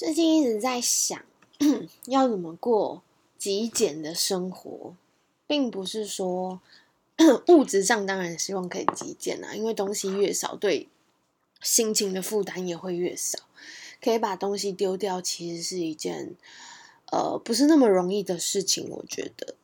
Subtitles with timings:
[0.00, 1.22] 最近一直在想，
[2.08, 3.02] 要怎么过
[3.36, 4.94] 极简的生活，
[5.46, 6.62] 并不是说
[7.48, 10.88] 物质上当然希望可以极简啊，因为东西越少，对
[11.60, 13.40] 心情的负担也会越少。
[14.00, 16.34] 可以把东西丢掉，其实是一件
[17.12, 19.54] 呃不是那么容易的事情，我觉得。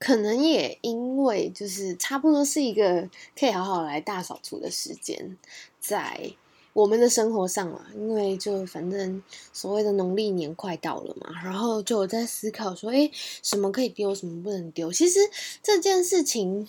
[0.00, 3.08] 可能也因为就是差不多是一个
[3.38, 5.38] 可以好好来大扫除的时间，
[5.78, 6.34] 在。
[6.74, 9.22] 我们的生活上嘛，因为就反正
[9.52, 13.08] 所谓的农历年快到了嘛，然后就我在思考说，哎，
[13.42, 14.92] 什么可以丢，什么不能丢？
[14.92, 15.20] 其实
[15.62, 16.68] 这件事情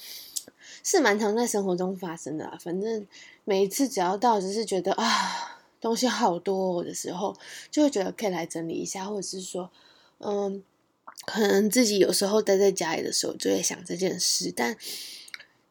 [0.84, 2.56] 是蛮常在生活中发生的。
[2.62, 3.08] 反正
[3.46, 7.36] 每一次只要到只是觉得啊东西好多的时候，
[7.72, 9.72] 就会觉得可以来整理一下，或者是说，
[10.20, 10.64] 嗯，
[11.26, 14.78] 可能自己有时候待在家里的时候就会想这件事，但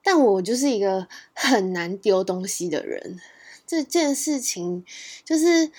[0.03, 3.21] 但我就是一个很难丢东西的人。
[3.75, 4.85] 这件事情
[5.25, 5.73] 就是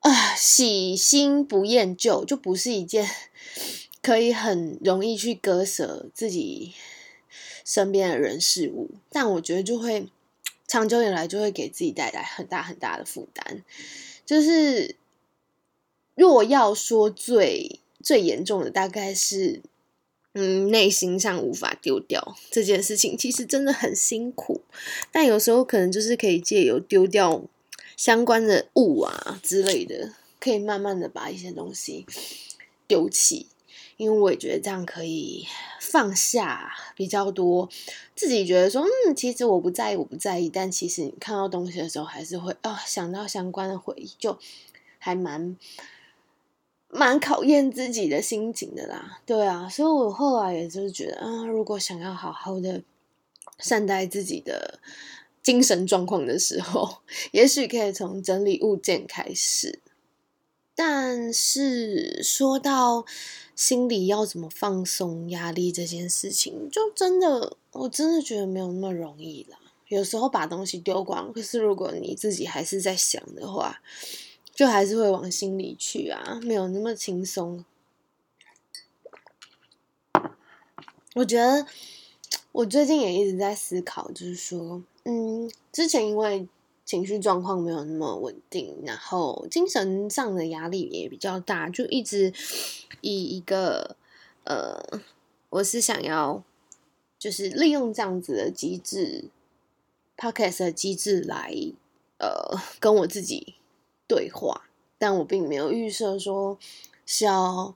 [0.00, 3.08] 啊，喜新不厌旧，就不是一件
[4.02, 6.74] 可以很容易去割舍自己
[7.64, 8.90] 身边的人事物。
[9.10, 10.08] 但我觉得就会
[10.66, 13.64] 长久以来就会给自己带来很大很大的负担。
[14.26, 14.96] 就是
[16.14, 19.62] 若要说最最严重的，大概是。
[20.36, 24.62] 嗯，内心上无法丢掉这件事情，其实真的很辛苦。
[25.12, 27.44] 但有时候可能就是可以借由丢掉
[27.96, 32.04] 相关的物啊之类的，可以慢慢的把一些东西
[32.88, 33.46] 丢弃。
[33.96, 35.46] 因为我也觉得这样可以
[35.80, 37.68] 放下比较多，
[38.16, 40.48] 自己觉得说，嗯，其实我不在意，我不在意。
[40.48, 44.36] 但其实你看到东西的时候，还是会啊想到相关的回忆，就
[44.98, 45.56] 还蛮。
[46.96, 52.84] 蛮考验自己的心情的啦，对啊，所以我后来也就是觉得，啊，如果想要好好的
[53.58, 54.78] 善待自己的
[55.42, 56.98] 精神状况的时候，
[57.32, 59.80] 也许可以从整理物件开始。
[60.76, 63.04] 但是说到
[63.56, 69.58] 心里要怎么放松压力这件事情，就真的，我真的觉得没有那么容易啦。
[69.88, 73.80] 有时候把东西丢光，可是如果你自己还是在想的话。
[74.54, 77.64] 就还是会往心里去啊，没有那么轻松。
[81.16, 81.66] 我觉得
[82.52, 86.48] 我最近也一直在思考，就是说，嗯，之前因为
[86.84, 92.32] 情绪状况没有那么稳定，然后精神上的压力也比较大，就一直
[93.00, 93.96] 以一个
[94.44, 95.00] 呃，
[95.50, 96.44] 我是想要
[97.18, 99.24] 就是利用这样子的机制
[100.16, 101.52] ，podcast 的机制来
[102.18, 103.56] 呃跟我自己。
[104.06, 106.58] 对话，但我并没有预设说
[107.06, 107.74] 是要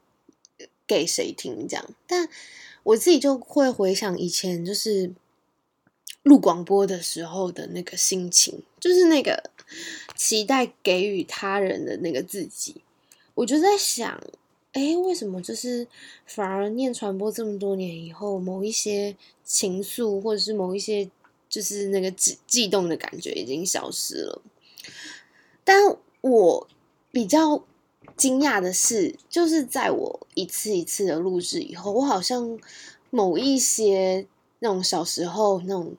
[0.87, 2.29] 给谁听这样，但
[2.83, 5.13] 我自己就会回想以前就是
[6.23, 9.51] 录广播的时候的那个心情，就是那个
[10.15, 12.83] 期待给予他人的那个自己，
[13.35, 14.23] 我就在想，
[14.73, 15.87] 哎，为什么就是
[16.27, 21.11] 反而念传播这么多年以后，某一些情愫或者是某一些
[21.49, 24.43] 就是那个悸悸动的感觉已经消失了，
[25.65, 25.97] 但。
[26.21, 26.69] 我
[27.11, 27.63] 比较
[28.17, 32.59] 惊讶的是，就是在我一次一次的录制以后，我好像
[33.11, 34.27] 某一些
[34.59, 35.95] 那种小时候那种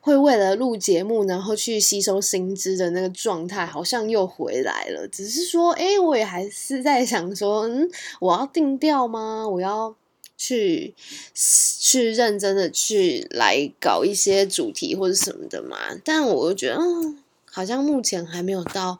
[0.00, 5.06] 会为了录节目然后去吸收新知的那个状态，好像又回来了。
[5.06, 7.88] 只是说，哎，我也还是在想说，嗯，
[8.20, 9.46] 我要定调吗？
[9.48, 9.94] 我要
[10.36, 10.94] 去
[11.34, 15.76] 去认真的去来搞一些主题或者什么的嘛？
[16.04, 18.98] 但我又觉得，嗯，好像目前还没有到。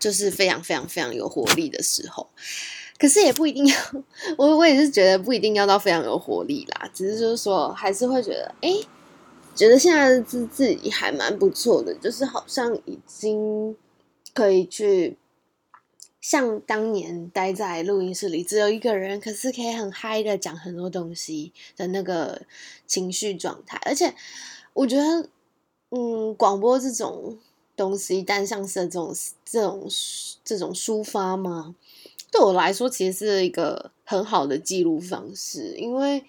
[0.00, 2.26] 就是非常非常非常有活力的时候，
[2.98, 3.76] 可是也不一定要
[4.36, 8.74] 我我也是觉得不一定要到非常有活力啦，只是就是说还是会觉得哎，
[9.54, 13.76] 觉得现在自自己还蛮不错的，就是好像已经
[14.34, 15.18] 可以去
[16.20, 22.42] 像当年待在录音室里只有一个人，可是可以很嗨的讲很多东西的那个
[22.86, 24.14] 情绪状态，而且
[24.72, 25.28] 我觉得
[25.90, 27.38] 嗯，广播这种。
[27.80, 29.88] 东西单向式的这种这种
[30.44, 31.74] 这种抒发吗？
[32.30, 36.22] 对我来说，其实是一个很好的记录方式，因为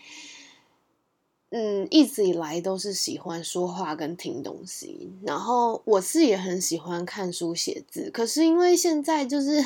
[1.50, 9.66] 嗯，一直以来都是喜欢说话跟听东西，然后我是也很喜欢看书写字，可是因为现在就是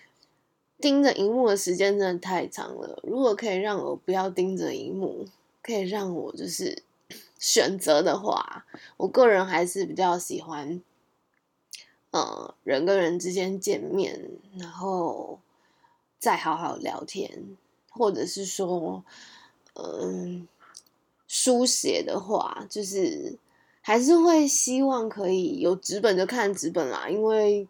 [0.78, 5.24] 盯着荧幕的时间真的太长了，如果可以让我不要盯着荧幕，
[5.62, 6.82] 可以让我就是
[7.40, 8.66] 选择的话，
[8.98, 10.82] 我个人还是比较喜欢。
[12.16, 14.18] 呃，人跟人之间见面，
[14.56, 15.38] 然后
[16.18, 17.30] 再好好聊天，
[17.90, 19.04] 或者是说，
[19.74, 20.48] 嗯，
[21.28, 23.36] 书写的话，就是
[23.82, 27.68] 还是会希望可以有纸本就看纸本啦，因为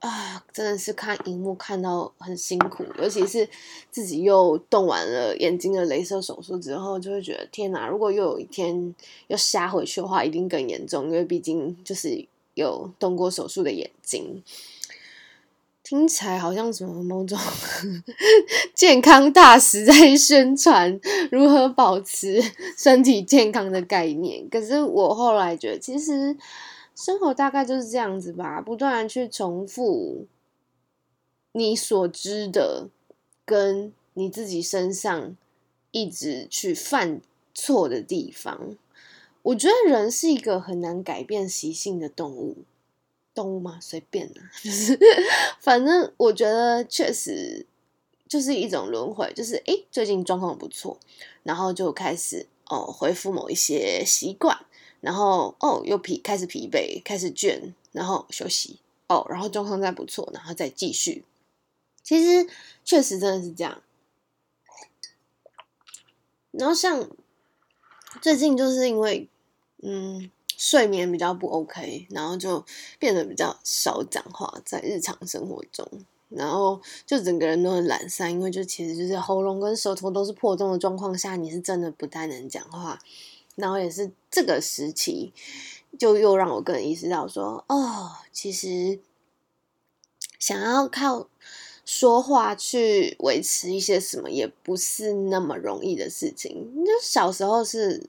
[0.00, 3.48] 啊，真的是看荧幕看到很辛苦，尤其是
[3.92, 7.86] 自己又动完了眼睛的镭射手术之后，就会觉得天哪！
[7.86, 8.92] 如果又有一天
[9.28, 12.26] 又瞎回去的话，一定更严重，因为毕竟就是
[12.56, 14.42] 有动过手术的眼睛。
[15.84, 17.38] 听起来好像什么某种
[18.74, 21.00] 健康大使在宣传
[21.30, 22.42] 如何保持
[22.76, 26.36] 身体健康的概念，可是我后来觉得，其实。
[26.98, 30.24] 生活大概就是这样子吧，不断去重复
[31.52, 32.88] 你所知的，
[33.44, 35.36] 跟你自己身上
[35.90, 37.20] 一直去犯
[37.54, 38.78] 错的地方。
[39.46, 42.64] 我觉得人是一个很难改变习性的动物，
[43.32, 43.78] 动物吗？
[43.80, 44.98] 随便啊，就是
[45.60, 47.64] 反正我觉得确实
[48.26, 50.98] 就是一种轮回，就是诶，最近状况不错，
[51.44, 54.66] 然后就开始哦恢复某一些习惯。
[55.00, 61.24] 然后哦，又疲开始疲惫，开始倦，然后休息哦，然后状况再不错，然后再继续。
[62.02, 62.50] 其实
[62.84, 63.80] 确实真的是这样。
[66.50, 67.08] 然后像
[68.20, 69.28] 最近就是因为
[69.88, 72.64] 嗯睡眠比较不 OK，然后就
[72.98, 75.86] 变得比较少讲话，在日常生活中，
[76.28, 82.98] 然后就整个人都很懒散，因为就其实就是喉咙跟舌头都是破洞的状况下，你是真的不太能讲话。
[83.54, 85.32] 然后也是这个时期，
[85.98, 88.98] 就又让我更意识到说，哦，其实
[90.38, 91.28] 想要靠
[91.84, 96.84] 说话去维持一些什么，也不是那么容易的事情。
[96.84, 98.06] 就小时候是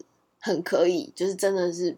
[0.47, 1.97] 很可以，就是真的是，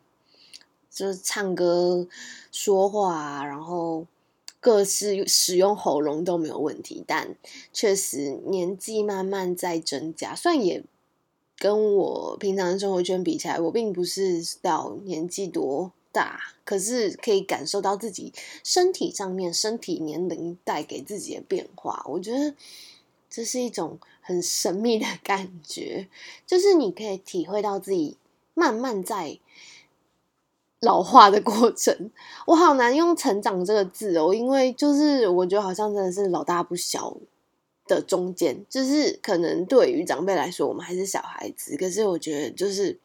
[0.89, 2.07] 就是唱歌、
[2.51, 4.07] 说话，然后
[4.59, 7.03] 各式使用喉咙都没有问题。
[7.05, 7.35] 但
[7.71, 10.83] 确实年纪慢慢在增加，虽然也。
[11.61, 18.31] 跟我平常生活圈比起来，我并不是到年纪多大，可是可以感受到自己
[18.63, 22.01] 身体上面身体年龄带给自己的变化。
[22.07, 22.55] 我觉得
[23.29, 26.07] 这是一种很神秘的感觉，
[26.47, 28.15] 就是你可以体会到自己
[28.59, 29.39] 慢慢在
[30.81, 32.11] 老化的过程。
[32.47, 37.15] 我好难用“成长”这个字哦，因为就是我觉得好像真的是老大不小。
[37.89, 41.75] 的中间，就是可能对于长辈来说，我们还是小孩子。
[41.75, 42.99] 可是我觉得，就是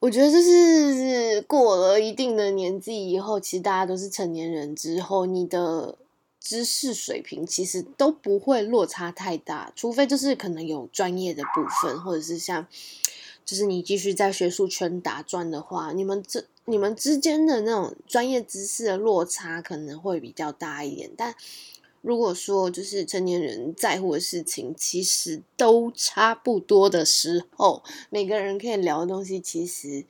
[0.00, 5.96] 我觉得，就是过了一定的年纪以后，其实大家都是成年人之后，你的
[6.40, 12.66] 知识水平其实都不会落差太大，除非就是可能有专业的部分，或者是像，
[13.48, 21.34] 就是你继续在学术圈打转的话，你们这你们之间的那种专业知识的落差可能会比较大一点，但。
[22.00, 30.06] 如果说就是成年人在乎的事情，其实都差不多的时候，每个人可以聊的东西，其实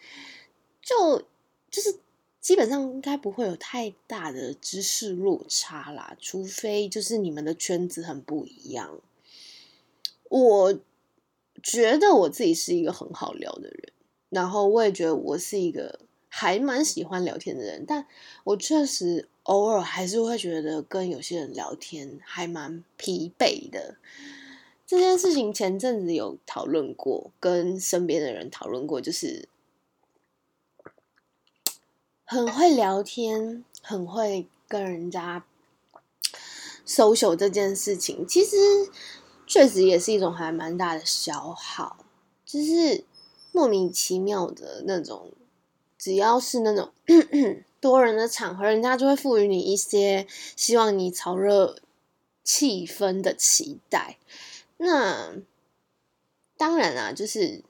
[0.83, 1.23] 就
[1.71, 1.99] 就是
[2.43, 9.01] 基本上应该不会有太大的知识落差啦，除非就是你们的圈子很不一样。
[10.29, 10.79] 我
[11.63, 13.93] 觉得我自己是一个很好聊的人，
[14.31, 18.07] 然后我也觉得我是一个还蛮喜欢聊天的人，但
[18.45, 19.29] 我确实。
[19.49, 23.97] 偶尔还是会觉得跟有些人聊天还蛮疲惫的。
[24.87, 29.49] 这件事情前阵子有讨论过，跟身边的人讨论过，就是
[32.27, 35.47] 很会聊天，很会跟人家
[36.87, 38.55] social 这件事情，其实
[39.49, 41.97] 确实也是一种还蛮大的消耗，
[42.45, 43.05] 就是
[43.51, 45.33] 莫名其妙的那种，
[45.99, 46.93] 只要是那种。
[47.81, 50.27] 多人的场合，人家就会赋予你一些
[50.57, 51.77] 希望你炒热
[52.43, 54.19] 气氛的期待。
[54.79, 55.37] 那
[56.57, 57.63] 当然啊，就是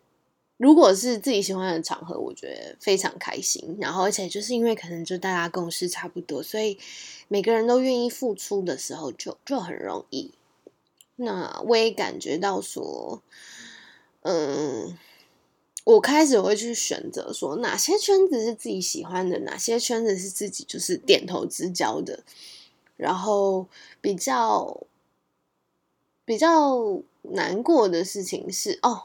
[0.56, 3.76] 如果是自己喜欢的场合，我觉得非常开心。
[3.78, 6.78] 然后，而且就是因为可能就大家共识差不多，所以
[7.28, 10.32] 每个人都愿意付出的时候，就就很容易。
[11.18, 13.22] 那我也感觉到说，
[14.22, 14.98] 嗯。
[15.84, 22.22] 我开始会去选择说哪些圈子是自己喜欢的，哪些圈子是自己就是点头之交的。
[22.94, 23.66] 然后
[24.02, 24.82] 比较
[26.26, 29.04] 比较难过的事情是，哦，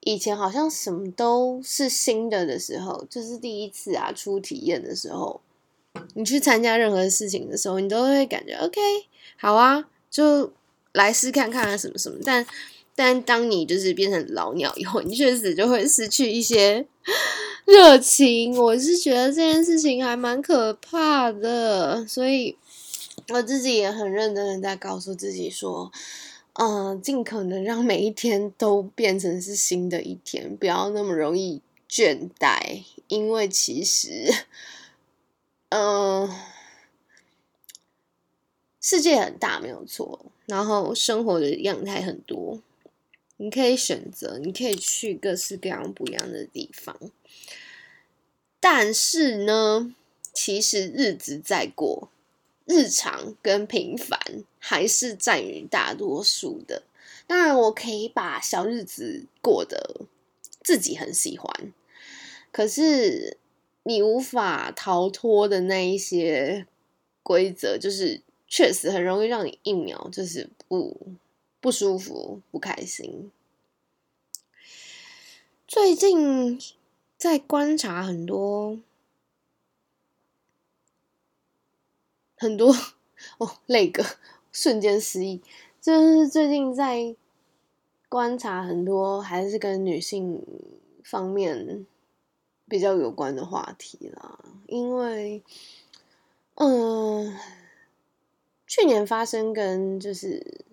[0.00, 5.42] 以前好像什么都是新的的时候，就是第一次啊，初体验的时候，
[6.14, 8.80] 你去参加任何事情的时候，你都会感觉 OK，
[9.36, 10.50] 好啊，就
[10.92, 12.46] 来试看看啊，什么什么，但。
[12.96, 16.84] 但当你就是变成老鸟以后，你确实就会失去一些
[17.64, 18.54] 热情。
[18.58, 22.58] 我是觉得这件事情还蛮可怕的，所以
[23.28, 25.90] 我自己也很认真的在告诉自己说，
[26.54, 34.30] 嗯，尽可能让每一天都变成是新的一天，不要那么容易倦怠，因为其实，
[35.70, 36.28] 嗯。
[38.80, 40.26] 世界很大，没有错。
[40.46, 42.60] 然后生活的样态很多，
[43.36, 46.96] 你可以选择，你可以去各式各样不一样的地方。
[48.58, 49.94] 但是呢，
[50.32, 52.10] 其实日子在过，
[52.64, 54.18] 日常跟平凡
[54.58, 56.82] 还是占于大多数的。
[57.26, 60.00] 当然，我可以把小日子过得
[60.64, 61.72] 自己很喜欢，
[62.50, 63.38] 可是
[63.84, 66.66] 你无法逃脱的那一些
[67.22, 71.14] 规则，就是确实很容易让你一秒就是不
[71.60, 73.30] 不舒服、不开心。
[75.68, 76.60] 最近
[77.16, 78.80] 在观察很多
[82.36, 82.74] 很多
[83.38, 84.04] 哦，那个
[84.50, 85.40] 瞬间失忆。
[85.80, 87.14] 就是最近在
[88.08, 90.44] 观察很多还是跟女性
[91.04, 91.86] 方面
[92.68, 95.42] 比较有关的话题啦，因为
[96.56, 97.38] 嗯，
[98.70, 100.64] 去年发生跟就是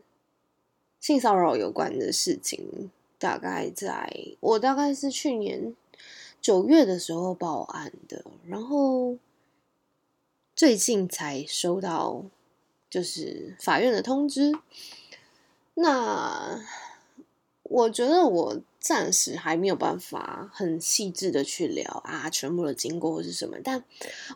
[0.99, 5.75] 性骚扰有关的事情，大概在我大概是去年
[6.39, 9.17] 九月的时候报案的，然后
[10.55, 12.25] 最近才收到。
[12.89, 14.53] 就是法院的通知，
[15.73, 16.65] 那
[17.63, 23.57] 我觉得我暂时还没有办法很细致的去聊啊，全部的经过或是什么。
[23.61, 23.83] 但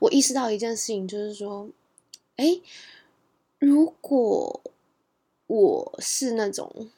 [0.01, 1.69] 我意识到一件事情，就是说，
[2.35, 2.59] 哎，
[3.61, 4.59] 如果
[5.45, 6.89] 我是那种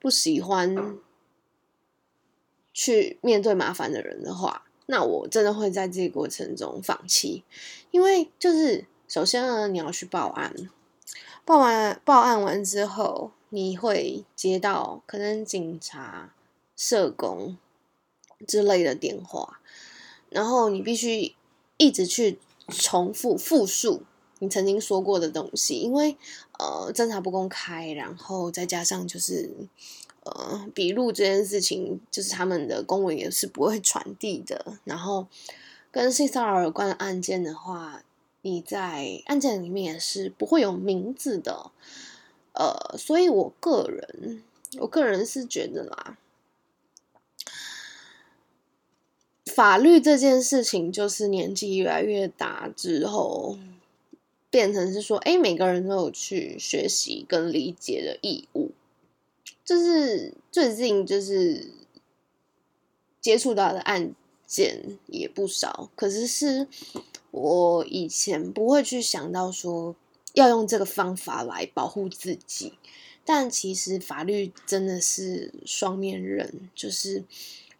[0.00, 0.98] 不喜欢
[2.72, 7.44] 去面对麻烦的人的话，那我真的会在这个过程中放弃，
[7.92, 10.52] 因为就是首先呢，你要去报案。
[11.44, 16.34] 报完报案完之后，你会接到可能警察、
[16.76, 17.56] 社工
[18.48, 19.60] 之类的电话，
[20.28, 21.36] 然后你必须
[21.76, 24.02] 一直去重复复述
[24.40, 26.16] 你曾经说过的东西，因为
[26.58, 29.48] 呃侦查不公开，然后再加上就是
[30.24, 35.28] 呃笔录这件事情，就是他们的公文也是不会传递的，然后
[35.92, 38.02] 跟性骚扰有关的案件的话。
[38.42, 41.70] 你在案件里面也是不会有名字的，
[42.54, 44.42] 呃，所以我个人，
[44.78, 46.16] 我个人是觉得啦，
[49.44, 53.58] 法律这件事情就是年纪越来越大之后，
[54.50, 58.72] 变成是说，哎，每个人都有去学习跟理解的义务，
[59.64, 61.70] 就是最近就是
[63.20, 64.14] 接触到的案
[64.46, 66.68] 件也不少，可是是。
[67.32, 69.94] 我以前不会去想到说
[70.34, 72.72] 要用这个方法来保护自己，
[73.24, 77.22] 但其实法律真的是双面刃，就是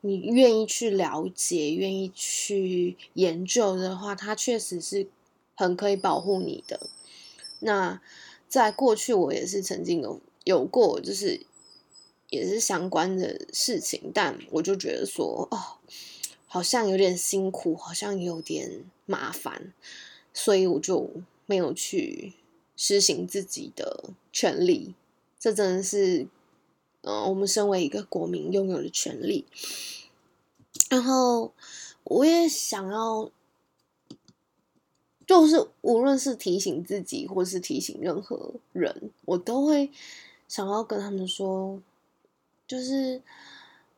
[0.03, 5.09] 你愿意去了解、愿意去研究的话，它确实是
[5.65, 6.89] 很可以保护你的。
[7.61, 8.01] 那
[8.49, 11.47] 在过去，我也是曾经有有过，就是
[12.29, 15.77] 也是相关的事情，但我就觉得说，哦。
[16.53, 19.73] 好像有点辛苦，好像有点麻烦，
[20.35, 21.09] 所以我就
[21.47, 22.33] 没有去
[22.77, 24.97] 实行自己的权利。
[25.39, 26.27] 这真的是，
[27.03, 29.47] 嗯，我们身为一个国民拥有的权利。
[30.89, 31.55] 然后
[32.03, 33.31] 我也想要，
[35.31, 39.89] 就是无论是提醒自己，或是提醒任何人，我都会
[40.49, 41.81] 想要跟他们说，
[42.67, 43.23] 就是。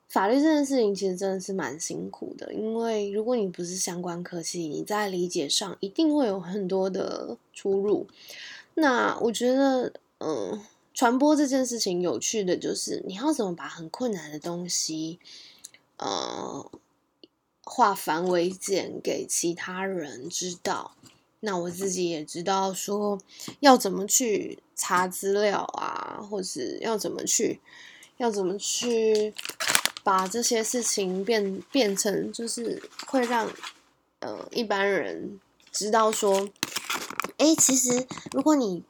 [0.08, 8.06] 法律这件事情其实真的是蛮辛苦的，因为如果你不是相关科系，你在理解上一定会有很多的出入。
[8.74, 10.60] 那我觉得，嗯，
[10.92, 15.18] 传播这件事情有趣的就是，你要怎么把很困难的东西，
[15.96, 16.70] 呃，
[17.64, 20.94] 化繁为简给其他人知道。
[21.44, 23.20] 那我自己也知道说
[23.60, 27.60] 要怎么去查资料啊，或是要怎么去，
[28.16, 29.34] 要怎么去。
[30.04, 33.48] 把这些事情变变成，就是会让
[34.18, 35.38] 呃一般人
[35.70, 36.48] 知道说，
[37.38, 38.82] 哎，其实如果你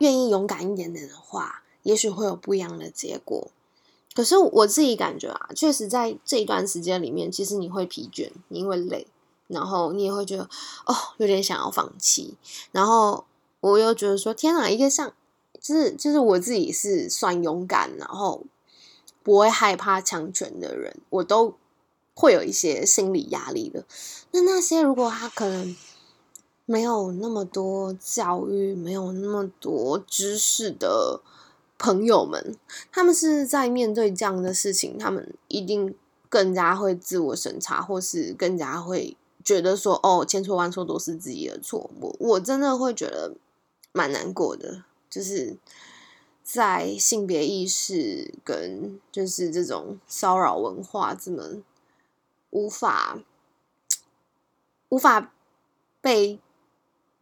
[0.00, 3.50] 愿意勇敢一点点的话，也许会有不一样的结果。
[4.12, 9.06] 可是我自己感觉啊，确实在这一段时间里面，其实你会疲倦，你会累，
[9.48, 10.44] 然后你也会觉得
[10.86, 12.36] 哦，有点想要放弃。
[12.72, 13.24] 然后
[13.60, 15.12] 我又觉得说，天哪，一个像，
[15.60, 18.44] 就是就是我自己是算勇敢，然后。
[19.22, 21.54] 不会害怕强权的人，我都
[22.12, 23.86] 会有一些心理压力的。
[24.32, 25.74] 那那些如果他可能
[26.66, 31.22] 没有那么多教育、没有那么多知识的
[31.78, 32.54] 朋友们，
[32.92, 35.94] 他们是在面对这样的事情，他们一定
[36.28, 43.36] 更加会自我审查，或是更加会觉得说：“哦，千错万错都是自己的错。”我我真的会觉得，
[43.92, 45.56] 蛮难过的，就是
[46.42, 51.62] 在性别意识跟就是这种骚扰文化这么
[52.50, 53.18] 无法
[54.88, 55.32] 无法
[56.00, 56.38] 被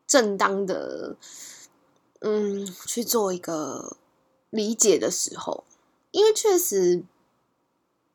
[0.07, 1.17] 正当的
[2.21, 3.97] 嗯去做一个
[4.51, 5.65] 理解的时候，
[6.11, 7.03] 因为确实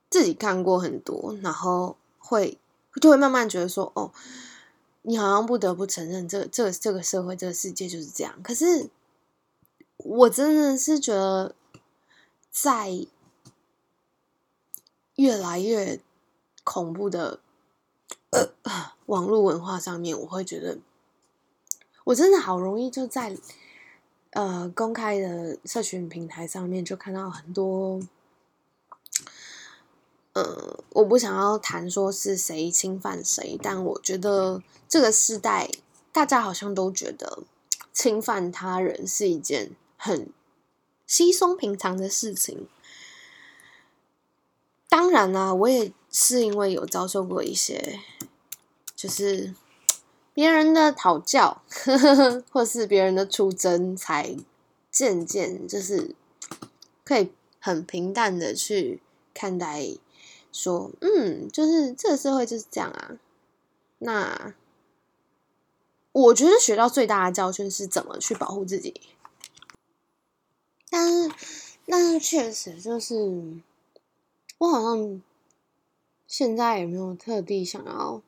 [0.10, 2.58] 自己看过很多，然后会
[3.00, 4.12] 就会慢慢觉得说哦。
[5.04, 8.44] 你好像不得不承认，这、这、这个社会、这个世界就是这样。
[8.44, 8.90] 可是，
[9.96, 11.56] 我真的是觉得，
[12.52, 13.08] 在
[15.16, 16.02] 越来越
[16.66, 17.40] 恐怖的
[18.32, 18.50] 呃
[19.08, 20.78] 网络文化上面，我会觉得，
[22.04, 23.38] 我真的好容易就在
[24.32, 28.02] 呃公开的社群平台上面就看到很多。
[30.38, 35.68] 呃，我不想要谈说是谁侵犯谁，但我觉得这个时代，
[36.12, 37.40] 大家好像都觉得
[37.92, 40.30] 侵犯他人是一件很
[41.08, 42.68] 稀松平常的事情。
[44.88, 48.00] 当然啦，我也是因为有遭受过一些，
[48.96, 49.56] 就是
[50.36, 51.64] 别人的讨教，
[52.52, 54.36] 或是别人的出征，才
[54.92, 56.14] 渐渐就是
[57.04, 59.02] 可以很平淡的去
[59.34, 59.98] 看待。
[60.52, 63.20] 说，嗯，就是这个社会就是这样啊。
[64.00, 64.56] 那
[66.12, 69.02] 我觉得学到最大的教训是怎么去保护自己。
[70.90, 71.32] 但是，
[71.86, 73.62] 但是确实就是，
[74.58, 75.22] 我好像
[76.28, 78.22] 现在也没有特地想要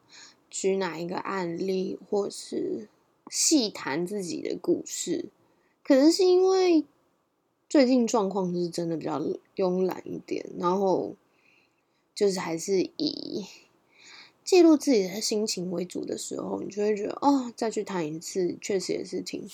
[0.50, 2.88] 举哪一个案例，或是
[3.30, 5.26] 细谈自己的故事。
[5.84, 6.86] 可能是因为
[7.68, 9.20] 最近状况是真的比较
[9.56, 11.16] 慵懒一点，然后。
[12.20, 13.46] 就是还是以
[14.44, 19.50] 记录自己的心情为主的时候，你就会觉得哦，再去谈一次，确实也是挺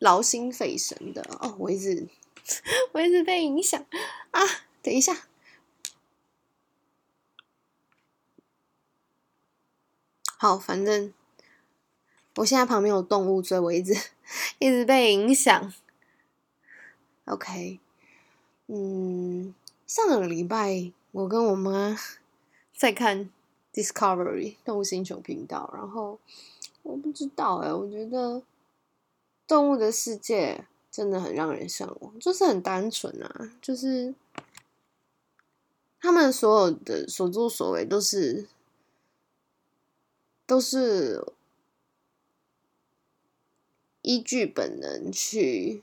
[0.00, 1.54] 劳心费神的哦。
[1.60, 2.08] 我一直
[2.90, 3.80] 我一直被影响
[4.32, 4.40] 啊！
[4.82, 5.28] 等一下，
[10.36, 11.14] 好，反正
[12.38, 13.94] 我现在旁边有动物，所以我一直
[14.58, 15.72] 一直被影响。
[17.26, 17.78] OK，
[18.66, 19.54] 嗯，
[19.86, 20.90] 上个礼拜。
[21.12, 21.96] 我跟我妈
[22.76, 23.28] 在看
[23.72, 26.18] Discovery 动物星球频道，然后
[26.82, 28.42] 我不知道哎，我觉得
[29.46, 34.14] 动物的世界真的很让人向往，就是很单纯啊，就是
[36.00, 38.46] 他们所有的所作所为都是
[40.46, 41.24] 都是
[44.02, 45.82] 依据本能去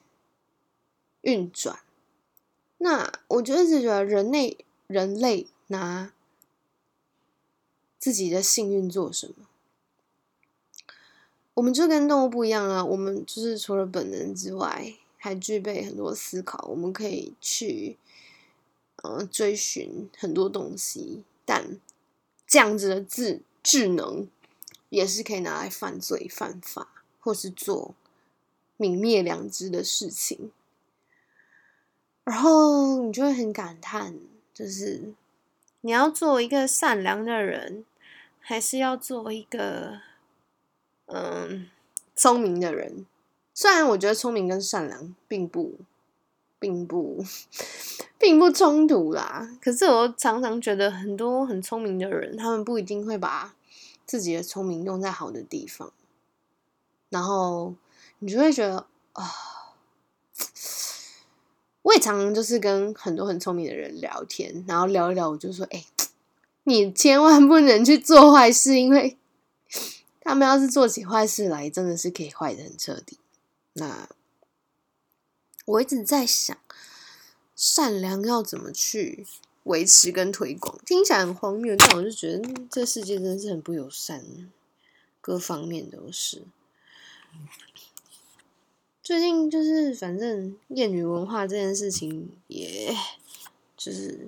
[1.22, 1.80] 运转。
[2.78, 4.58] 那我就一直觉得人类。
[4.88, 6.14] 人类拿
[8.00, 9.46] 自己的幸运做什么？
[11.56, 12.86] 我们就跟动物不一样啊！
[12.86, 16.68] 我们就是除了本能之外，还具备很多思考。
[16.70, 17.98] 我们可以去
[19.04, 21.80] 呃追寻很多东西，但
[22.46, 24.30] 这样子的智智能
[24.90, 27.94] 也是可以拿来犯罪、犯法，或是做
[28.78, 30.52] 泯灭良知的事情。
[32.24, 34.18] 然后你就会很感叹。
[34.58, 35.14] 就是
[35.82, 37.86] 你要做一个善良的人，
[38.40, 40.00] 还是要做一个
[41.06, 41.70] 嗯
[42.16, 43.06] 聪明的人？
[43.54, 45.76] 虽然我觉得聪明跟善良并不
[46.58, 47.24] 并不
[48.18, 53.54] 并不冲突啦，可是我常常觉得很多很聪明的人，他们不一定会把
[54.08, 55.94] 自己的聪明用在好的地方，
[57.10, 57.76] 然后
[58.18, 59.24] 你就会觉得啊。
[61.88, 65.86] 我也常常就是跟很多很聪明的人聊天，然后聊一聊，我就说：“哎，
[66.64, 69.18] 你千万不能去做坏事，因为
[70.20, 73.18] 他们要是做起坏事来，真的是可以坏的很彻底。”
[73.72, 74.10] 那
[75.64, 76.58] 我一直在想，
[77.56, 79.26] 善良要怎么去
[79.64, 80.78] 维持跟推广？
[80.86, 84.52] 听起来很荒谬，但我就觉得这世界真的是很不友善，
[85.22, 86.44] 各方面都是。
[89.08, 92.94] 最近就是，反正艳女文化这件事情，也
[93.78, 94.28] 就是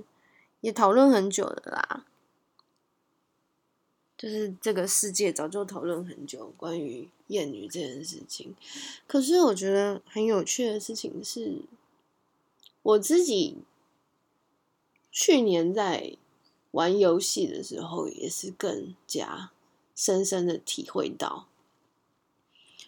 [0.61, 2.05] 也讨论很久了啦。
[4.17, 8.55] 就是这个世界早就讨论很久关于艳女这件事情。
[9.05, 11.63] 可是我觉得很有趣的事情是，
[12.81, 13.57] 我自己
[15.11, 16.15] 去年在
[16.71, 19.51] 玩游戏的时候，也是更加
[19.93, 21.49] 深深的体会到。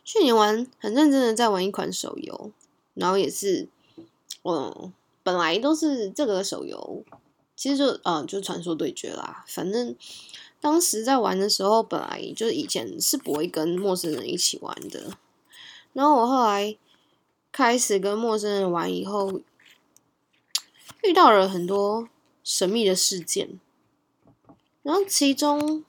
[0.03, 2.51] 去年玩很认真的在玩一款手游，
[2.93, 3.67] 然后也是，
[4.43, 4.91] 嗯，
[5.23, 7.03] 本来都是这个手游，
[7.55, 9.45] 其实就嗯就传说对决啦。
[9.47, 9.95] 反正
[10.59, 15.17] 当时在玩的时候，本来就是以前是不会跟陌生人一起玩的。
[15.93, 16.77] 然后我后来
[17.51, 19.41] 开始跟陌生人玩以后，
[21.03, 22.07] 遇到了很多
[22.43, 23.59] 神秘的事件，
[24.83, 25.83] 然后其中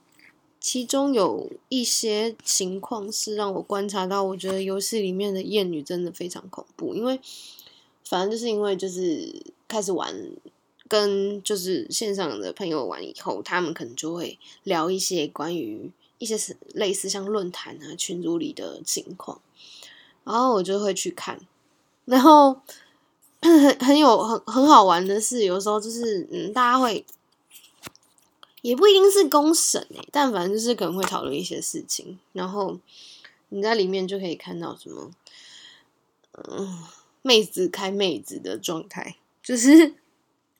[0.62, 7.20] 其中有一些情况是让我观察到，我觉得游戏里面的艳女真的非常恐怖，因为
[8.08, 10.16] 反正就是因为就是开始玩。
[10.88, 16.36] 跟就是线上的朋友玩以后，他们可能就会聊一些关于一些
[16.74, 19.40] 类似像论坛啊群组里的情况，
[20.22, 21.40] 然后我就会去看，
[22.04, 22.60] 然后
[23.40, 27.02] 很很有很很好玩的是，有时候就是嗯，大家会
[28.62, 32.78] 也不一定是公审诶，但反正就是可能会讨论一些事情，然后
[33.50, 35.10] 你在里面就可以看到什么，
[36.32, 36.82] 嗯，
[37.20, 39.94] 妹子开妹子的状态，就是。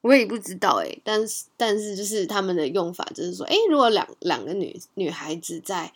[0.02, 5.92] 我也不知道哎，但是但是就是他们的用法就是说，哎，如果两两个女女孩子在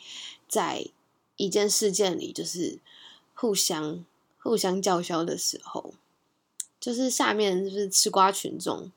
[0.49, 0.87] 在
[1.35, 2.79] 一件事件里，就是
[3.35, 4.05] 互相
[4.39, 5.93] 互相叫嚣的时候，
[6.79, 8.93] 就是下面就是吃瓜群众，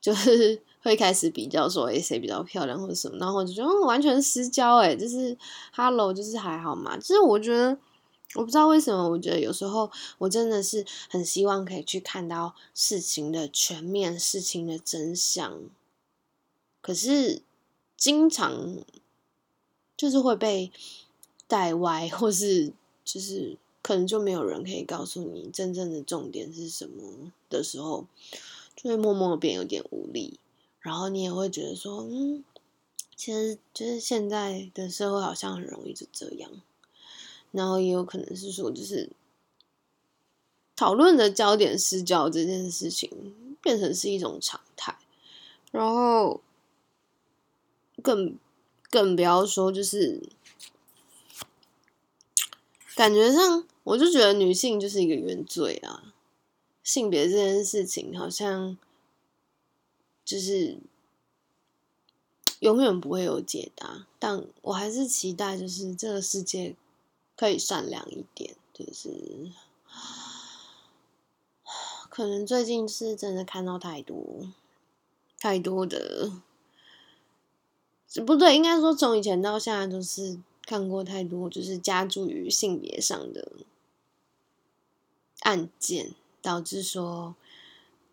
[0.00, 5.36] 就是会开始比较说，哎，谁比较漂亮或者什么，然后就觉得完全失焦，哎，就是
[5.72, 7.76] hello，就是还好嘛，就是我觉得。
[8.36, 15.60] 我不知道为什么，我觉得有时候我真的是很希望可以去看到事情的全面、事情的真相，
[16.80, 17.42] 可是
[17.96, 18.78] 经常
[19.96, 20.72] 就是会被
[21.46, 22.72] 带歪，或是
[23.04, 28.04] 就是可能就没有人可以告诉你真正的重点是什么的时候，
[28.74, 30.40] 就会默默变有点无力，
[30.84, 32.44] 然后你也会觉得说，嗯，
[33.16, 36.50] 其实就是现在的社会好像很容易就这样。
[37.52, 39.08] 然后也有可能是说，就是
[40.76, 44.98] 讨论的焦点失焦这件事情变成是一种常态，
[45.72, 46.42] 然后
[48.02, 48.36] 更
[48.90, 50.20] 更不要说，就是
[52.94, 56.12] 感觉上，我就觉得女性就是一个原罪啊，
[56.82, 58.76] 性别这件事情好像
[60.24, 60.78] 就是
[62.60, 66.74] 永远不会有解答，但我还是期待，就是这个世界。
[67.36, 69.50] 可以善良一点，就是
[72.08, 74.14] 可能最近是真的看到太多
[75.40, 76.30] 太多的，
[78.24, 83.50] 不对，应该说从以前到现在都是看过太多，就是加注于性别上的
[85.40, 87.34] 案件，导致说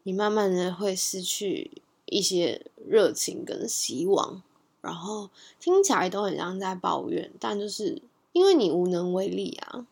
[0.01, 1.69] 你慢慢的会失去
[2.11, 4.43] 一些热情跟希望，
[4.81, 8.03] 然后听起来都很像在抱怨，但就是。
[8.33, 9.85] 因为你无能为力啊，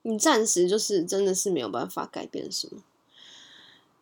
[0.00, 2.82] 你暂时就是真的是没有办法改变什么。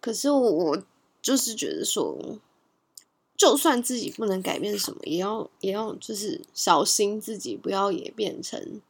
[0.00, 0.80] 可是我
[1.20, 2.38] 就是觉得说，
[3.36, 8.80] 就算自己不能改变什么，也要也要就是小心自己，不要也变成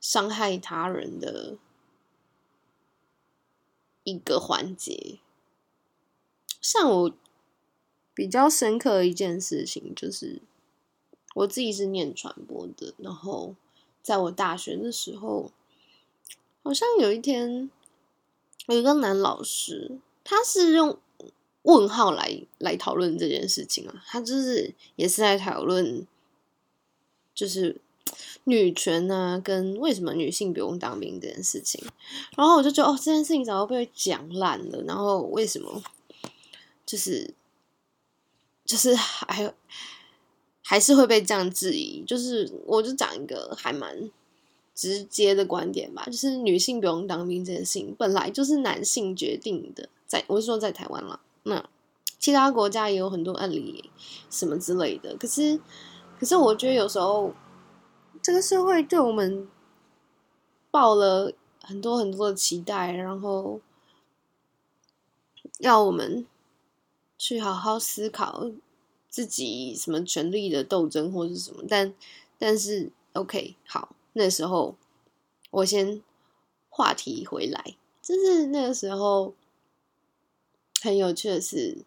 [0.00, 1.56] 伤害他人的
[4.02, 5.20] 一个环节。
[6.60, 7.14] 像我
[8.14, 10.40] 比较深刻的一件事情就是。
[11.34, 13.54] 我自己是念传播的，然后
[14.02, 15.50] 在我大学的时候，
[16.62, 17.70] 好像有一天
[18.66, 20.98] 有一个男老师，他是用
[21.62, 26.06] 问号来来讨论这件事情啊，他就是也是在讨论，
[27.34, 27.80] 就是
[28.44, 31.82] 女权啊，跟为什么女性不用当兵这件事情，
[32.36, 35.82] 然后我就觉得哦，这件事情早就被讲烂了，然后为什么
[36.84, 37.32] 就是
[38.72, 39.54] 就是还。
[40.64, 44.10] 还是会被这样质疑，就是我就讲一个还蛮
[44.74, 51.68] 直接的观点吧，就是女性不用当兵这件事情本来就是男性决定的，在我是说在台湾了，那
[52.18, 53.90] 其他国家也有很多案例
[54.30, 55.60] 什么之类的，可是
[56.18, 57.34] 可是我觉得有时候
[58.22, 59.46] 这个社会对我们
[60.70, 63.60] 抱了很多很多的期待，然后
[65.58, 66.24] 要我们
[67.22, 68.50] 去好好思考。
[69.08, 71.94] 自己什么权力的斗争或是什么，但
[72.38, 74.74] 但是 OK 好，那时候
[75.50, 76.02] 我先
[76.70, 79.34] 话题回来，就是那个时候
[80.80, 81.84] 很有趣的是，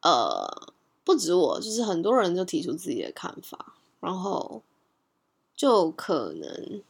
[0.00, 0.72] 呃，
[1.04, 4.62] 不止我，就是很多人就提出自己的看法，然后
[5.54, 6.82] 就可能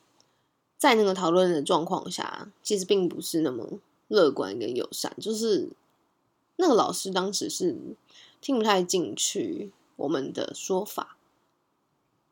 [0.79, 5.71] 在那个讨论的状况下，其实并不是那么乐观跟友善，就是
[6.57, 7.97] 那个老师当时是。
[8.41, 11.17] 听不太进去我们的说法，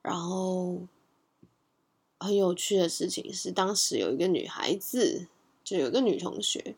[0.03, 0.87] 然后
[2.19, 5.27] 很有趣的事情是，当时有一个女孩子，
[5.65, 6.77] 就有个女同学，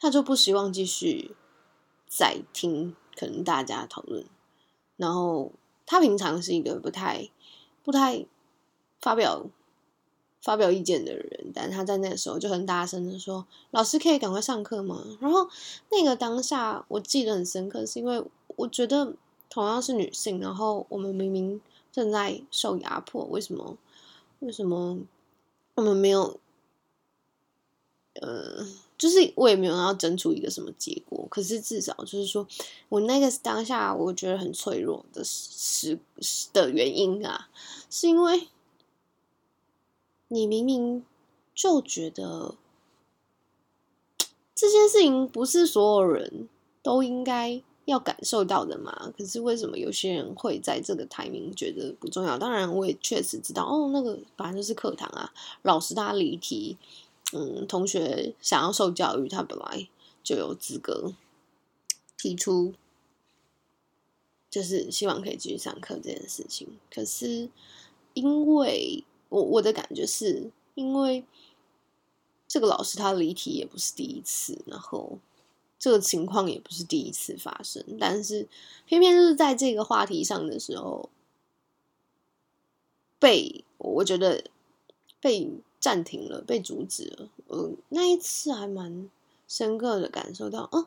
[0.00, 1.36] 她就不希望继续
[2.08, 4.26] 再听可能大家讨论，
[4.96, 5.52] 然后
[5.86, 7.30] 她平常是一个不太
[7.84, 8.26] 不太
[8.98, 9.46] 发表
[10.40, 15.48] 发表意见的人，但他在那个时候就很大声的说：“老师可以赶快上课吗？”然后
[15.90, 18.22] 那个当下我记得很深刻，是因为
[18.56, 19.14] 我觉得
[19.50, 23.76] 同样是女性，然后我们明明正在受压迫，为什么？
[24.38, 24.98] 为什么
[25.74, 26.38] 我们没有？
[28.20, 28.64] 呃，
[28.96, 32.46] 就是我也没有要争出一个什么结果，可是至少就是说
[32.88, 35.98] 我那个当下我觉得很脆弱的时
[36.52, 37.48] 的原因啊，
[37.90, 38.48] 是因为。
[40.28, 41.04] 你明明
[41.54, 42.54] 就觉得
[44.54, 46.48] 这件事情不是所有人
[46.82, 49.12] 都应该要感受到的嘛？
[49.16, 52.36] 可是为什么有些人会在这个台名觉得不重要？
[52.36, 56.76] 当然，我也确实知道，哦，那个反正就是课堂啊，老师他离题，
[57.32, 59.88] 嗯，同学想要受教育，他本来
[60.22, 61.14] 就有资格
[62.18, 62.74] 提出，
[64.50, 66.68] 就是希望可以继续上课这件事情。
[66.92, 67.48] 可是
[68.12, 69.04] 因为。
[69.28, 71.24] 我我的感觉是，因为
[72.46, 75.18] 这个老师他离题也不是第一次，然后
[75.78, 78.48] 这个情况也不是第一次发生，但是
[78.86, 81.10] 偏偏就是在这个话题上的时候，
[83.18, 84.44] 被我觉得
[85.20, 87.28] 被暂停了，被阻止了。
[87.48, 89.10] 嗯，那一次还蛮
[89.46, 90.86] 深刻的感受到，哦，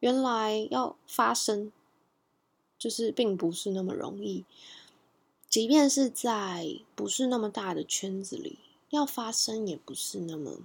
[0.00, 1.70] 原来要发生，
[2.78, 4.44] 就是并不是那么容易。
[5.52, 10.60] 即便是在不是那么大的圈子里，要发生也不是那么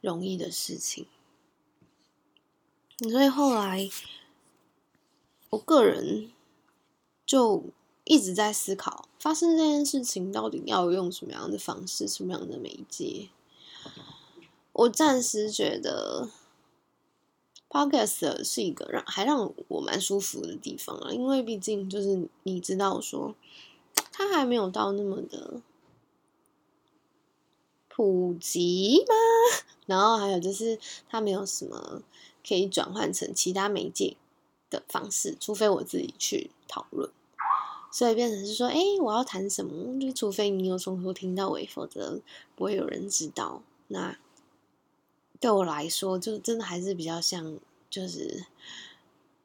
[0.00, 1.06] 容易的事情。
[2.98, 3.88] 所以后来，
[5.50, 6.32] 我个人
[7.24, 7.62] 就
[8.02, 13.28] 一直在思考，发生这件事情到底要用什么样的方式、什么样的媒介。
[14.72, 16.28] 我暂时觉得
[17.68, 23.36] ，Podcast 是一个让还让我蛮舒服的地方啊，因为毕竟就是你知道说。
[24.12, 25.60] 它还没有到那么的
[27.88, 29.14] 普及吗？
[29.86, 32.02] 然后还有就是，它没有什么
[32.46, 34.16] 可以转换成其他媒介
[34.68, 37.10] 的方式，除非我自己去讨论。
[37.92, 39.98] 所以变成是说，哎，我要谈什么？
[39.98, 42.20] 就除非你有从头听到尾，否则
[42.54, 43.62] 不会有人知道。
[43.88, 44.16] 那
[45.40, 48.46] 对我来说，就真的还是比较像，就是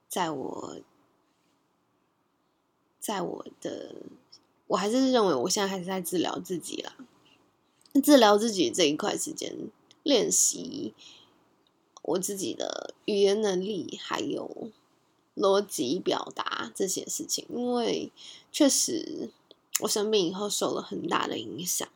[0.07, 0.77] 在我，
[2.99, 3.95] 在我的。
[4.67, 6.95] 我还是认为，我现在还是在治疗自己啦。
[8.03, 9.69] 治疗自己这一块时间，
[10.03, 10.93] 练习
[12.01, 14.69] 我自己的语言能力，还有
[15.35, 17.45] 逻辑表达这些事情。
[17.49, 18.11] 因为
[18.51, 19.29] 确实，
[19.81, 21.87] 我生病以后受了很大的影响。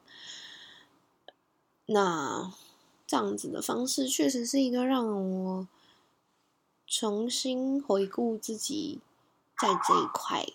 [1.88, 2.53] 那
[3.08, 5.67] 这样子的方式，确实是一个让我
[6.86, 8.99] 重新回顾自己
[9.60, 10.45] 在这一块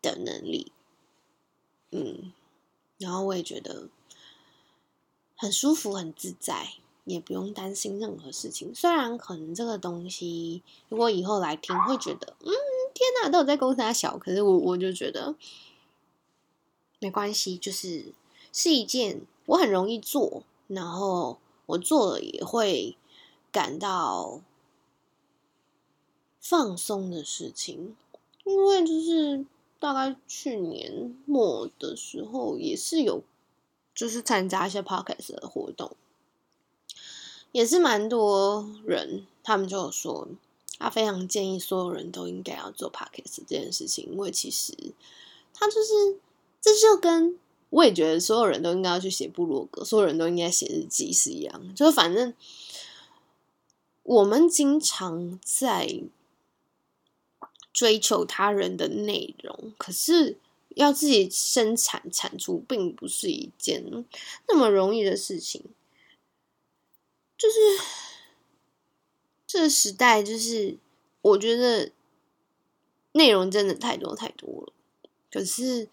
[0.00, 0.72] 的能力。
[1.96, 2.30] 嗯，
[2.98, 3.88] 然后我也觉得
[5.34, 6.74] 很舒服、很自在，
[7.06, 8.74] 也不用担心任何事情。
[8.74, 12.52] 虽然可能这个东西，如果以后来听，会觉得，嗯，
[12.92, 15.34] 天哪，都有在公司小，可是我我就觉得
[16.98, 18.12] 没关系，就是
[18.52, 22.94] 是一件我很容易做，然后我做了也会
[23.50, 24.42] 感到
[26.38, 27.96] 放松的事情，
[28.44, 29.46] 因为就是。
[29.86, 33.22] 大概去年末的时候，也是有，
[33.94, 35.92] 就是参加一些 podcast 的活动，
[37.52, 40.26] 也是蛮多人，他们就说，
[40.76, 44.74] 他非常建议所有人都应该要做 podcast 这件事情，因为其实
[45.54, 46.18] 他就是，
[46.60, 47.38] 这就跟
[47.70, 52.34] 我也觉得所有人都应该要去写部落格，所有人都应该写日记是一样，就是反正
[54.02, 56.02] 我们经常在。
[57.76, 60.38] 追求他人的内容，可是
[60.70, 63.84] 要自己生产产出，并不是一件
[64.48, 65.62] 那么容易的事情。
[67.36, 67.54] 就是
[69.46, 70.78] 这个时代，就是
[71.20, 71.92] 我觉得
[73.12, 74.72] 内容真的太多太多了。
[75.30, 75.90] 可是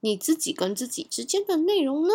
[0.00, 2.12] 你自己跟自己之间的内容呢？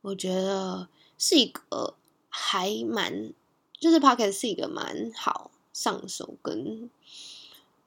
[0.00, 1.94] 我觉得是一个
[2.28, 3.32] 还蛮，
[3.78, 6.90] 就是 Pocket 是一个蛮好上手跟。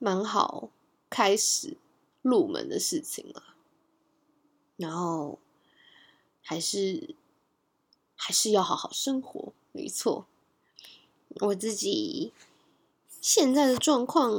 [0.06, 0.70] 蛮好，
[1.10, 1.78] 开始
[2.22, 3.56] 入门的事情了，
[4.78, 5.40] 然后
[6.44, 7.16] 还是
[8.16, 10.28] 还是要好好生活，没错。
[11.42, 12.32] 我自己
[13.20, 14.32] 现在的状况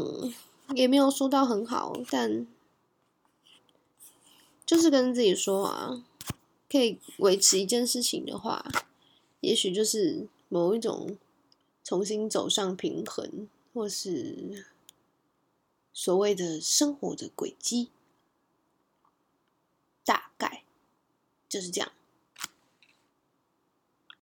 [0.76, 2.46] 也没有说到很好，但
[4.64, 6.04] 就是跟自己说啊，
[6.70, 8.64] 可以维持一件事情的话，
[9.40, 11.18] 也许就是某一种
[11.82, 14.64] 重新走上平衡，或是。
[15.98, 17.88] 所谓的生活的轨迹，
[20.04, 20.62] 大概
[21.48, 21.90] 就是这样。